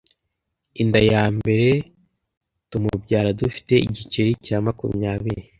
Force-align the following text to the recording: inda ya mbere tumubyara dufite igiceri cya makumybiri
inda 0.81 0.99
ya 1.11 1.23
mbere 1.37 1.69
tumubyara 2.69 3.29
dufite 3.41 3.73
igiceri 3.87 4.31
cya 4.45 4.57
makumybiri 4.65 5.41